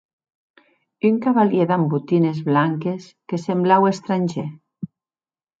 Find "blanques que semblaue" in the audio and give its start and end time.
2.49-3.91